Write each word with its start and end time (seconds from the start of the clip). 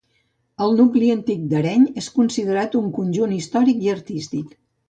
El 0.67 0.71
nucli 0.79 1.11
antic 1.15 1.43
d'Areny 1.51 1.85
és 2.03 2.09
considerat 2.17 2.79
un 2.83 2.91
conjunt 2.99 3.37
històric 3.39 3.89
i 3.89 3.97
artístic. 3.99 4.61